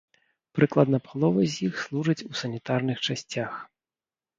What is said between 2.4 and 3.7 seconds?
санітарных часцях.